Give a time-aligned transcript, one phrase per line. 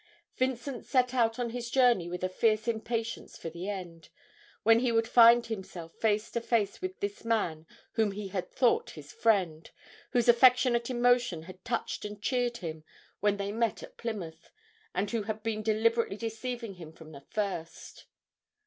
[0.35, 4.09] Vincent set out on his journey with a fierce impatience for the end,
[4.63, 8.89] when he would find himself face to face with this man whom he had thought
[8.89, 9.69] his friend,
[10.09, 12.83] whose affectionate emotion had touched and cheered him
[13.19, 14.49] when they met at Plymouth,
[14.91, 18.05] and who had been deliberately deceiving him from the first.